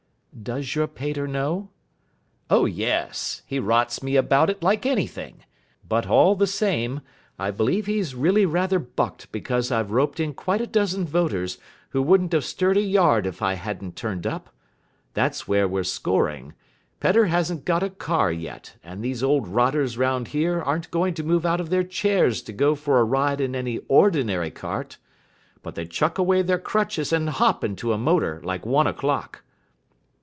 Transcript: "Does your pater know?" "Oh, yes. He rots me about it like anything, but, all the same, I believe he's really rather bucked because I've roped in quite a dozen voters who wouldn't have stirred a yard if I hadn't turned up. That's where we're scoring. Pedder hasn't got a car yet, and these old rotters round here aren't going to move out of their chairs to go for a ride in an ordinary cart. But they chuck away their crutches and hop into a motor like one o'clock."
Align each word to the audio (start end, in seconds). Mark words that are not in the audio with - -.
"Does 0.43 0.75
your 0.75 0.87
pater 0.87 1.27
know?" 1.27 1.69
"Oh, 2.49 2.63
yes. 2.65 3.41
He 3.45 3.59
rots 3.59 4.01
me 4.01 4.15
about 4.15 4.49
it 4.49 4.63
like 4.63 4.85
anything, 4.85 5.43
but, 5.87 6.07
all 6.07 6.35
the 6.35 6.47
same, 6.47 7.01
I 7.37 7.51
believe 7.51 7.85
he's 7.85 8.15
really 8.15 8.45
rather 8.45 8.79
bucked 8.79 9.29
because 9.33 9.71
I've 9.71 9.91
roped 9.91 10.21
in 10.21 10.33
quite 10.33 10.61
a 10.61 10.65
dozen 10.65 11.05
voters 11.05 11.57
who 11.89 12.01
wouldn't 12.01 12.31
have 12.31 12.45
stirred 12.45 12.77
a 12.77 12.81
yard 12.81 13.27
if 13.27 13.41
I 13.41 13.53
hadn't 13.55 13.97
turned 13.97 14.25
up. 14.25 14.49
That's 15.13 15.49
where 15.49 15.67
we're 15.67 15.83
scoring. 15.83 16.53
Pedder 17.01 17.25
hasn't 17.25 17.65
got 17.65 17.83
a 17.83 17.89
car 17.89 18.31
yet, 18.31 18.77
and 18.85 19.03
these 19.03 19.21
old 19.21 19.49
rotters 19.49 19.97
round 19.97 20.29
here 20.29 20.61
aren't 20.61 20.89
going 20.91 21.13
to 21.15 21.23
move 21.23 21.45
out 21.45 21.59
of 21.59 21.69
their 21.69 21.83
chairs 21.83 22.41
to 22.43 22.53
go 22.53 22.73
for 22.73 22.99
a 22.99 23.03
ride 23.03 23.41
in 23.41 23.53
an 23.53 23.79
ordinary 23.89 24.49
cart. 24.49 24.97
But 25.61 25.75
they 25.75 25.85
chuck 25.85 26.17
away 26.17 26.41
their 26.41 26.57
crutches 26.57 27.11
and 27.11 27.29
hop 27.29 27.65
into 27.65 27.91
a 27.91 27.97
motor 27.97 28.39
like 28.45 28.65
one 28.65 28.87
o'clock." 28.87 29.43